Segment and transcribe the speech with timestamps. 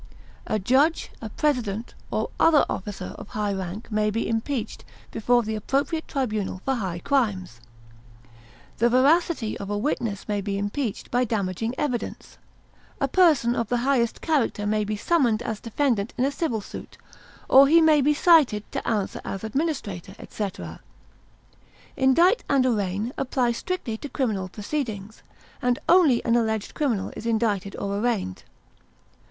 [0.47, 5.53] A judge, a president, or other officer of high rank may be impeached before the
[5.53, 7.61] appropriate tribunal for high crimes;
[8.79, 12.39] the veracity of a witness may be impeached by damaging evidence.
[12.99, 16.97] A person of the highest character may be summoned as defendant in a civil suit;
[17.47, 20.79] or he may be cited to answer as administrator, etc.
[21.95, 25.21] Indict and arraign apply strictly to criminal proceedings,
[25.61, 28.41] and only an alleged criminal is indicted or arraigned.